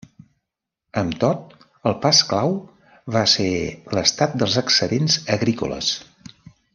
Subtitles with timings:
[1.01, 1.51] Amb tot,
[1.91, 2.55] el pas clau
[3.17, 3.51] va ser
[3.97, 5.93] l'estat dels excedents agrícoles.